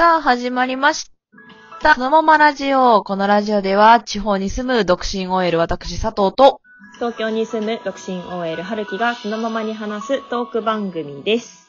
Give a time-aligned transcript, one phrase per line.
[0.00, 1.10] さあ、始まりまし
[1.82, 1.94] た。
[1.94, 3.04] そのままラジオ。
[3.04, 6.62] このラジオでは、地方に住む独身 OL 私佐藤と、
[6.94, 11.68] 東京に住む独身 OL 春樹がそのままに話すトーク番組です。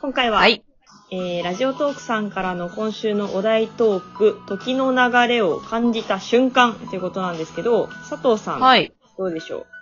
[0.00, 0.64] 今回は、はい。
[1.12, 8.92] えー、ラジオトークさんからの今週のお題トーク、時の流れを感じた瞬間ということなんですけど、佐藤さん、はい。
[9.16, 9.77] どうでしょう？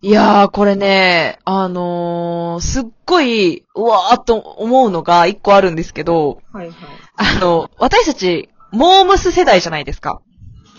[0.00, 6.76] いやー、これね、あのー、すっごい、うわーっと思うのが一個あるんですけど、はいはい。
[7.16, 10.20] あの、私たち、モームス世代じゃないですか。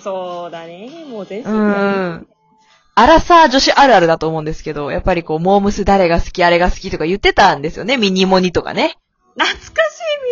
[0.04, 1.06] そうだね。
[1.10, 1.54] もう全う然。
[1.54, 2.28] ーん。
[2.94, 7.98] アラサー女子あるあるだと思うんですけど、やっぱりこう、モームス誰が好き、あれが好きとか言ってたんですよね。
[7.98, 8.96] ミニモニとかね。
[9.34, 9.74] 懐かしいミ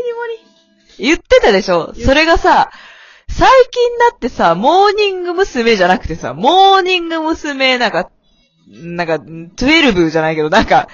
[0.08, 0.53] ニモニ。
[1.00, 2.70] 言ってたでしょそれがさ、
[3.27, 5.75] 最近だってさ、モーニング娘。
[5.75, 7.77] じゃなくてさ、モーニング娘。
[7.80, 8.11] なんか、
[8.67, 10.88] なんか、12じゃないけど、なんか、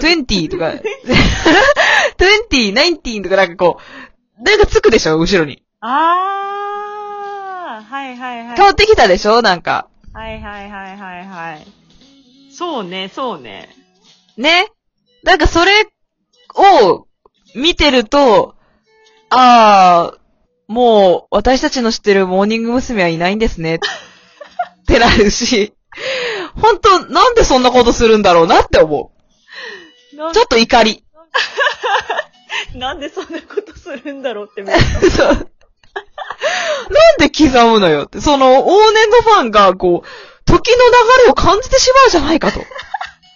[0.00, 0.72] 20とか、
[2.18, 3.78] 20、19とかなんかこ
[4.38, 5.18] う、なんかつくでしょ？
[5.18, 5.62] 後ろに。
[5.80, 8.56] あー、はいはいはい。
[8.56, 9.42] 変わってきたでしょ？
[9.42, 9.88] なんか。
[10.12, 11.66] はいはいはいはいはい。
[12.52, 13.68] そうね、そうね。
[14.36, 14.68] ね？
[15.22, 15.70] なんかそれ
[16.56, 17.06] を
[17.54, 18.54] 見てると、
[19.30, 20.18] あー、
[20.72, 23.02] もう私たちの知ってるモーニング娘。
[23.02, 23.76] はいないんですね。
[23.76, 23.78] っ
[24.86, 25.72] てなるし、
[26.60, 29.12] 本当なんでそんなことするんだろうなって思
[30.14, 30.32] なう。
[30.32, 31.04] ちょっと怒り。
[32.74, 35.26] なんでそんなことするんだろうってめっちゃ。
[35.26, 35.44] なん
[37.18, 38.20] で刻むのよって。
[38.20, 42.60] その、往年のファンが、こう、時の流れを感じてしまうじゃないかと。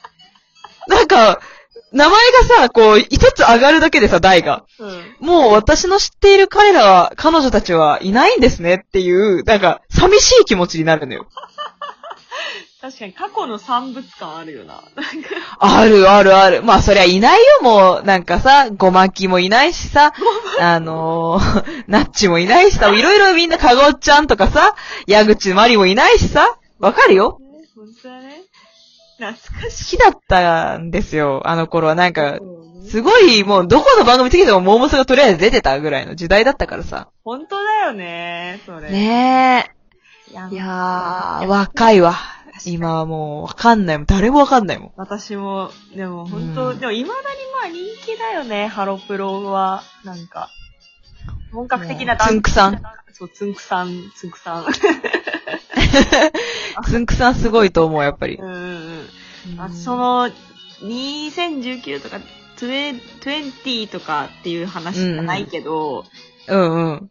[0.88, 1.40] なんか、
[1.92, 4.64] 名前がさ、こう、一つ上がるだけでさ、台が。
[4.78, 5.16] うん。
[5.20, 11.26] もう私の知っている彼らは、彼女たちはいないんですねっていう、なんか、寂しい気持ちになるのよ。
[12.80, 14.84] 確かに過去の産物感あるよな。
[15.58, 16.62] あるあるある。
[16.62, 18.02] まあそりゃいないよ、もう。
[18.04, 20.12] なんかさ、ごまきもいないしさ、
[20.60, 24.76] あのー、ナッチもいないしさ、いろいろみんなかごっちゃんとかさ、
[25.08, 27.40] 矢口まりもいないしさ、わかるよ
[27.74, 28.42] 本当だね。
[29.18, 29.96] 懐かしい。
[29.96, 31.96] 好きだったんですよ、あの頃は。
[31.96, 32.38] なんか、
[32.88, 37.08] すごい、もうどこの番組つけてもモームスがとりあえず出てたぐらいの時代だったからさ。
[37.24, 38.88] 本当だよね、それ。
[38.88, 39.78] ねえ。
[40.30, 42.37] いやー、若いわ。
[42.64, 44.06] 今はもう、わかんないもん。
[44.06, 44.92] 誰もわかんないもん。
[44.96, 47.14] 私も、でも本当、うんでも未だに
[47.52, 49.82] まあ人気だよね、ハロプロは。
[50.04, 50.50] なんか、
[51.52, 52.82] 本格的なもうつんくさん。
[53.12, 54.66] そう、つんくさん、つんくさん。
[56.84, 58.42] つんくさんすごいと思う、やっぱりう。
[58.42, 59.08] んうん
[59.52, 59.60] うん。
[59.60, 60.30] あその、
[60.82, 62.20] 2019とか、
[62.56, 66.04] 20 20とかっていう話じゃないけど、
[66.48, 67.10] うんうん。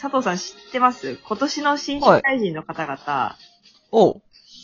[0.00, 1.18] 佐藤さん知ってます？
[1.22, 3.36] 今年の新社会人の方々、
[3.92, 4.22] おう。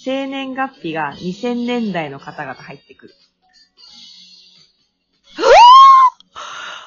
[0.09, 3.15] 生年月日が2000年代の方々入ってくる。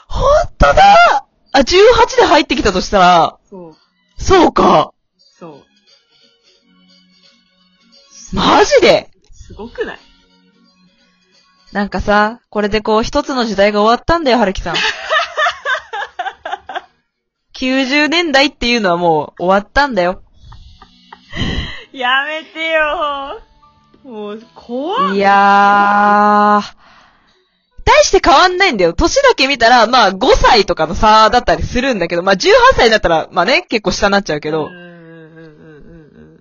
[0.07, 0.23] ほん
[0.57, 3.75] とだあ、18で入ってきたとしたら、そう。
[4.17, 4.91] そうか。
[5.19, 5.63] そう。
[8.33, 9.11] マジで？
[9.31, 9.99] すごくない？
[11.73, 14.77] なんかさ、これでこう一つの時代が終わったんだよ、はるきさん。
[17.53, 20.23] 90年代っていうのはもう終わったんだよ。
[21.94, 23.41] やめてよ
[24.03, 26.75] もう、怖っいやー。
[27.84, 28.94] 大して変わんないんだよ。
[28.94, 34.69] 年だけ見たら、まあ5歳とかの差だったりするんだけど、まあ18歳だったら、まあね、結構下になっちゃうけど、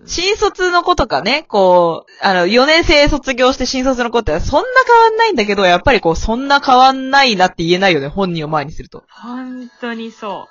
[0.07, 9.05] 新卒の子とかね、こう、あの、4年生卒業して新卒の子ってそんな変わんないんだけど、やっぱりこう、そんな変わんないなって言えないよね、本人を前にすると。
[9.09, 10.49] 本当にそ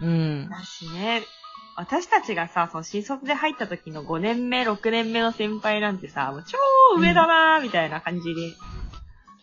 [0.00, 0.06] う。
[0.06, 0.48] うん。
[0.48, 1.22] だしね、
[1.76, 6.58] 私たちがさ、その新卒で入った時の5年目、6年目の先輩なんてさ、もう超
[6.98, 8.54] 上だなーみたいな感じで、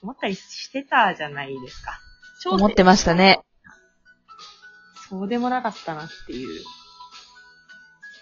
[0.01, 1.99] 思ったりしてたじゃないですか。
[2.41, 3.41] 超思ってましたね。
[5.09, 6.61] そうでもなかったなっていう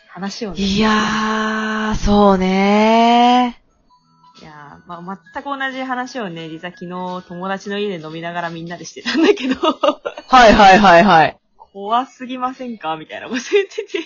[0.10, 0.62] 話をね。
[0.62, 3.62] いやー、そうね
[4.42, 9.56] いやーまあ、全く同じ話をね、実は昨日友達の家で飲みながらみんなでしてたんだけど、
[10.28, 11.41] はいはいはいはい。
[11.74, 12.98] 怖すぎませんか？
[12.98, 14.00] みたいなこと言ってて。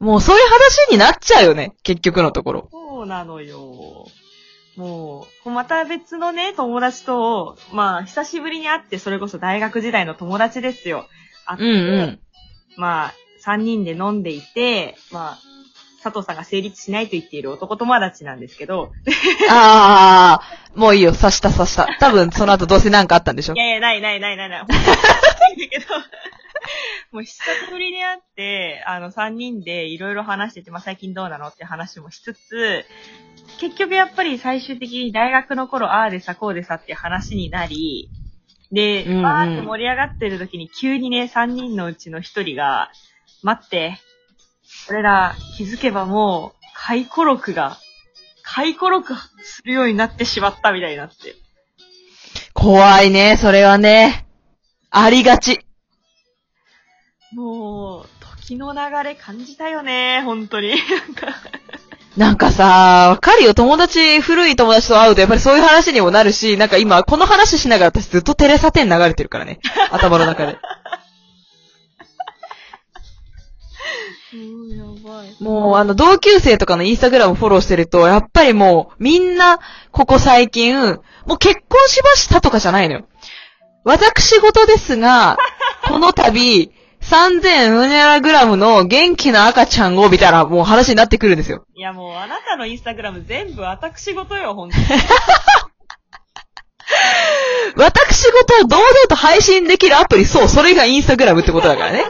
[0.00, 2.68] もうそういう話になっちゃうよね、結局のところ。
[2.72, 4.06] そうなのよ。
[4.76, 11.06] もう、また別のね、友達と、まあ、久しぶりに会って、それこそ大学時代の友達ですよ。
[11.46, 12.20] 会って、うんうん。
[12.76, 15.38] まあ、三人で飲んでいて、まあ、
[16.04, 18.92] 佐藤さんが成立しないと言っている男友達なんですけど、
[19.50, 21.88] あー、もういいよ、刺した刺した。
[21.98, 24.66] 多分その後どうせなんかあったんでしょ いやいや、ないないないないない。
[24.66, 24.66] だ
[25.70, 25.86] けど、
[27.10, 32.84] もう久しぶりに会って、あの、三人でいろいろ話してて、まあ、最近どうなのって話もしつつ、
[33.58, 38.10] 結局やっぱり最終的に大学の頃、ああでさ、こうでさって話になり、
[38.70, 42.90] で、バーって盛り上がってる時に急にね、3人のうちの1人が、
[43.42, 43.98] 待って、
[44.90, 47.78] 俺ら気づけばもう、回顧録が、
[48.42, 51.34] 回顧録するようになってしまったみたいになって。
[52.52, 54.26] 怖いね、それはね。
[54.90, 55.66] ありがち。
[57.32, 58.06] もう、
[58.42, 60.70] 時の流れ感じたよね、本当に。
[60.70, 61.26] なんか、
[62.16, 69.58] なんかさ、わかるよ、友達、古い友達と会うとやっぱりそういう話にもなるし、なんか今、この話しながら私ずっとテレサテン流れてるからね。
[69.90, 70.56] 頭の中で。
[75.40, 79.58] もう、あの、同級生とかのインスタグラムフォローしてると、やっぱりもう、みんな、
[79.90, 80.76] ここ最近、
[81.26, 83.06] もう結婚しましたとかじゃないのよ。
[83.84, 85.36] 私事ですが、
[85.86, 86.72] この度、
[87.02, 91.66] 3000うにゃらグラムの元気な赤ちゃんを見たらもう話になってくるんですよ。
[91.74, 94.84] いやもう、あなたのインスタグラム全部私事よ、本当に。
[97.76, 102.04] 私事を堂々と配信できるアプリ、そう、それがインスタグラムってことだからね。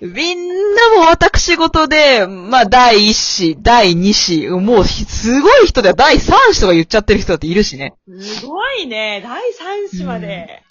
[0.00, 7.94] みんなも私事で、まあ、第一子、第二子、もう、すごい人では第三子とか言っちゃってる人だっているしね。
[8.20, 9.42] すごいね、第
[9.88, 10.62] 3子まで。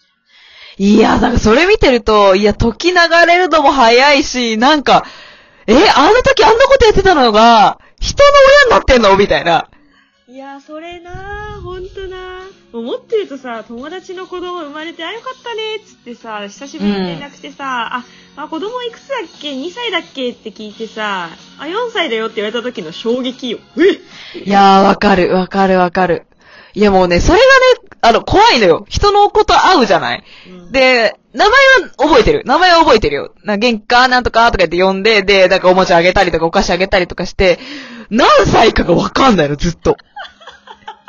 [0.78, 2.96] いや、なんかそれ見てると、いや、時流
[3.28, 5.06] れるのも早いし、なんか、
[5.66, 8.30] え、あの時あんなことやってたのが、人の
[8.62, 9.18] 親になってんの？
[9.18, 9.70] みたいな。
[10.30, 11.37] いや、それな
[12.74, 18.04] 思ってるとさ、友達の子供生まれて、あ、よかったねつってさ、久しぶりに連絡してさ、あ、
[18.36, 20.30] あ、子供いくつだっけ ?2 歳だっけ？
[20.32, 21.30] って聞いてさ、
[21.60, 23.60] あ、4歳だよって言われた時の衝撃よ。
[24.36, 26.28] えいやー、わかる、わかる、わかる。
[26.74, 28.86] いや、もうね、それがね、あの、怖いのよ。
[28.90, 30.24] 人のこと会うじゃない？
[30.48, 31.52] うんで、名前
[31.84, 32.44] は覚えてる。
[32.46, 33.34] 名前は覚えてるよ。
[33.44, 37.60] な、元気かなんとかとか言って呼んで、で、なんかおもちゃあげたりとかお菓子あげたりとかして、
[38.10, 39.96] 何歳かがわかんないの、ずっと。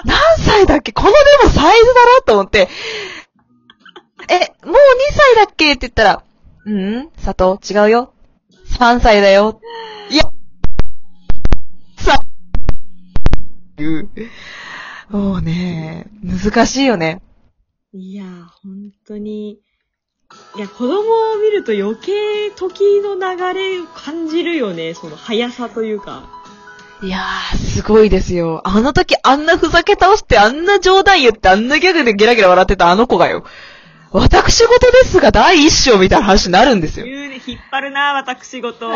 [0.05, 0.93] 何歳だっけ？
[0.93, 2.69] このでもサイズだなと思って、
[4.29, 4.77] え、もう2
[5.11, 6.23] 歳だっけって言ったら、
[6.65, 7.11] うん？
[7.25, 8.15] 佐藤、違うよ。
[8.79, 9.61] 3歳だよ。
[10.11, 10.23] いや、
[11.97, 12.21] さ、
[13.79, 14.09] いう。
[15.09, 17.23] もうね、難しいよね。
[17.93, 18.25] いや、
[18.63, 19.61] 本当に。
[20.57, 24.93] いや、子供を見ると余計時の流れを感じるよね。
[24.93, 26.38] その速さというか。
[27.01, 28.61] いやー、すごいですよ。
[28.65, 33.45] あの時あんなふざけ倒して、あんな冗談言って、あんなギャグでゲラゲラ笑ってたあの子がよ。
[34.11, 37.05] 私事ですが第一章みたいな話になるんですよ。
[37.05, 38.89] 言うね、引っ張るな、私事。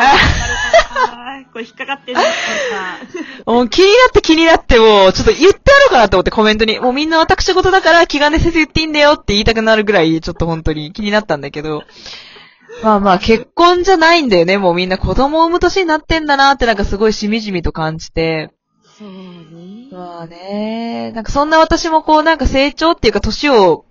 [1.52, 2.19] これ引っかかってる
[3.69, 11.84] 気になって気になってもう、ちょっと言ってやろうかなと思ってコメントに、もうみんな私事だから気兼ねせず言っていいんだよって言いたくなるぐらい、ちょっと本当に気になったんだけど。
[12.82, 14.58] まあまあ、結婚じゃないんだよね。
[14.58, 18.50] もうみんな子供を産む年になってんだなってなんかすごいしみじみと感じて。
[18.98, 19.88] そうね。
[19.92, 23.84] まあね、なんかそんな私もこうなんか成長っていうか年を、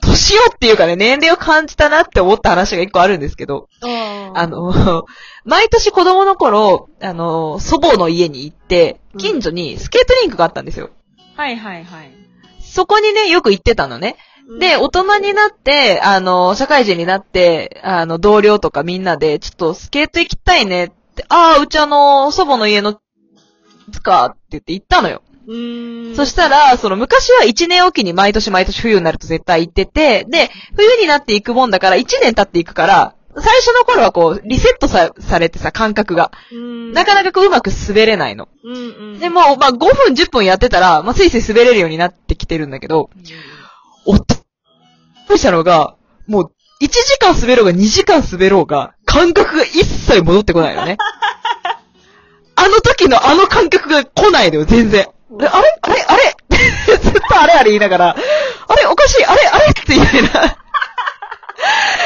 [0.00, 5.06] 年をっていうかね、年齢を感じたなって思った話が一個あるんですけど、ああ、の、
[5.46, 10.90] 毎年子供の頃、あの、祖母の家に行って、近所にスケートリンクがあったんですよ。
[11.36, 12.12] はいはいはい。
[12.60, 14.16] そこにね、よく行ってたのね。
[14.58, 23.00] で、大人になって、あの、社会人になって、あの、同僚とかみんなで、ちょっとスケート行きたいねって、ああ、うちあの、祖母の家の、
[23.92, 25.22] つかって言って行ったのよ。
[25.46, 26.16] うーん。
[26.16, 36.32] そしたら、その昔は1年おきに毎年毎年冬になると絶対行ってて、で、冬になっていくもんだから1年経っていくから、最初の頃はこう、リセットさされてさ、感覚が。
[36.92, 38.48] なかなかこう、うまく滑れないの。
[38.62, 38.78] うんう
[39.16, 39.18] ん。
[39.20, 43.08] でも、まあ5分10分やってたら、まあスイスイ滑れるようになってきてるんだけど、
[44.06, 44.20] おっ
[45.28, 50.98] と、したのが、もう、1時間滑ろうが2時間滑ろうが、感覚が一切戻ってこないのね。
[52.56, 55.08] あの時のあの感覚が来ないのよ、全然。
[55.38, 56.36] あれあれあれ
[56.98, 58.16] ずっとあれあれ言いながら、
[58.68, 60.58] あれおかしいあれあれって言いながら。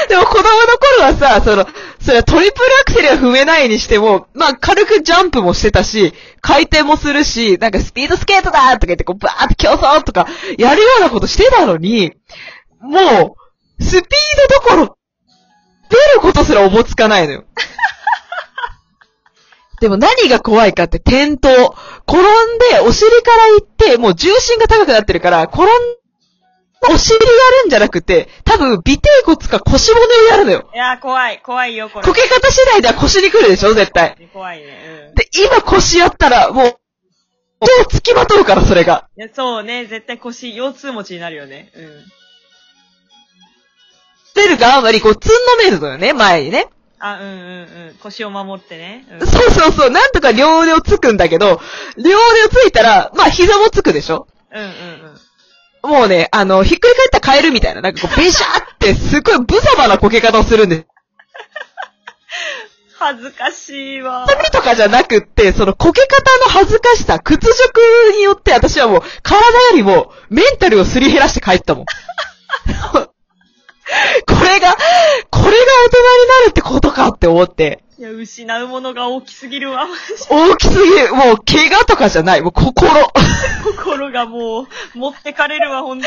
[0.09, 0.47] でも子供の
[0.79, 1.67] 頃はさ、その、
[2.07, 12.13] それはトリプルアクセルは踏めないにしても、まあ軽くジャンプもしてたし、回転もするし、なんかスピードスケートだとか言ってこうバーって競争とか、やるようなことしてたのに、
[12.81, 13.35] も
[13.81, 14.03] う、スピー
[14.71, 14.99] ドどころ、
[15.91, 17.45] 出ることすらおぼつかないのよ。
[19.81, 21.75] でも何が怖いかって転倒。
[22.07, 22.23] 転ん
[22.71, 25.67] で、お尻から行って、もう重心が高くなってるから、転ん、
[26.83, 27.27] お尻や
[27.63, 30.71] るんじゃなくて、多分、尾底骨か腰骨をやるのよ。
[30.75, 32.07] いやー、怖い、怖いよ、これ。
[32.07, 34.17] こけ方次第では腰に来るでしょ、絶対。
[34.33, 35.09] 怖いね。
[35.09, 35.15] うん。
[35.15, 36.79] で、今腰やったら、もう、
[37.67, 39.09] 手をつきまとうから、それが。
[39.17, 41.73] いや、そうね、絶対腰、腰痛持ちになるよね。
[41.75, 42.05] うん。
[44.35, 46.69] 出るがあんまり、こう、つんのめるのよね、前にね。
[46.99, 47.97] あ、うんうんうん。
[48.03, 49.07] 腰を守ってね。
[49.11, 49.27] うん。
[49.27, 51.61] そうそうそう、なんとか両腕をつくんだけど、
[51.97, 55.26] 両腕をついたら、まあ膝もつくでしょうんうん
[55.87, 60.87] もうね、あの、ひっくり返ったカエルみたいな、なんかこう、 ベシャーって、すごい無様なこけ方をするんです。
[62.99, 64.27] 恥ずかしいわ。
[64.27, 67.81] 痛みとかじゃなくって、そのこけ方の恥ずかしさ、屈辱
[68.17, 71.85] によって私はもう、体よりも、メンタルをすり減らして帰ったもん。
[74.27, 74.77] これが、
[75.31, 77.85] これが大人になるってことかって思って。
[77.99, 79.87] いや、失うものが大きすぎるわ。
[80.29, 81.15] 大きすぎる。
[81.15, 82.43] もう、怪我とかじゃない。
[82.43, 82.91] もう、心。
[83.65, 86.07] 心がもう、持ってかれるわ、ほんと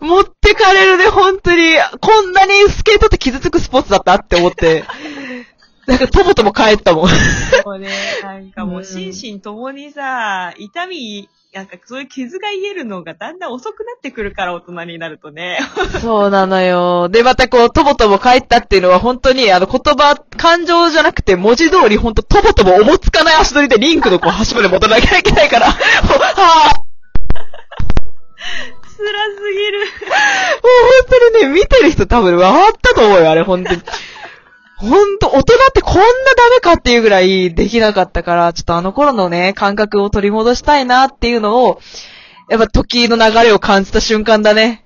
[0.00, 1.74] 持ってかれるね、本当に。
[2.00, 4.84] こんなにスケートって傷つくスポーツだったって思って。
[5.86, 7.06] なんか、とぼとぼ帰ったもん。
[7.06, 7.12] に。
[7.64, 7.88] もうね、
[8.24, 15.58] なんかもう、心身ともにさ、痛み、なんかそういう傷が癒えるのがだんだん遅くなってくるから、大人になるとね。
[16.00, 17.10] そうなのよ。
[17.10, 25.76] で、またこう、とぼとぼ帰ったっていうのは本当に、あの、言葉、感情じゃなくて、文字通り本当とぼとぼおぼつかない足取りでリンクのこう、端まで戻らなきゃいけないから、はぁ、
[28.96, 29.06] 辛
[29.36, 29.78] すぎる。
[29.84, 33.82] もう本当にね、見てる人多分笑ったと思うよ、あれ、本当に。
[34.82, 41.80] 本当大人ってこんなダメかっていうぐらいできなかったから、ちょっとあの頃のね、感覚を取り戻したいなっていうのを、
[42.50, 44.84] やっぱ時の流れを感じた瞬間だね。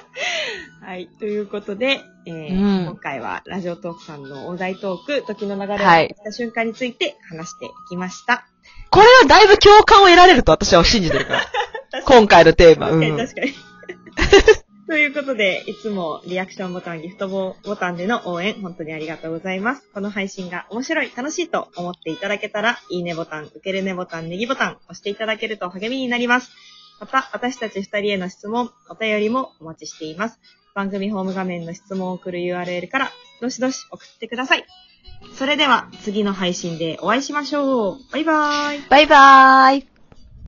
[0.82, 1.08] はい。
[1.18, 8.46] ということで、えーうん今回はラジオトークさんのお題トーク、時の流れをはい感じた瞬間について話していきました。
[8.90, 11.46] これはだいぶ共感を得られると私は信じてるから。
[12.06, 12.90] 今回のテーマ。
[12.90, 13.54] うん確かに。
[14.90, 19.88] ということで、いつもリアクションボタン、ギフトボタンでの応援、本当にありがとうございます。
[19.94, 26.50] この配信が面白い、楽しいと思っていただけたら、いいねボタン、受けるねボタン、ネギボタン、押していただけると励みになります。
[26.98, 30.40] また、私たち二人への質問、お便りもお待ちしています。
[30.74, 34.64] 番組ホーム画面の質問を送る URL から、どしどし送ってください。
[35.36, 37.98] それでは、次の配信でお会いしましょう。
[38.10, 38.88] バイバーイ。
[38.88, 39.89] バイバーイ。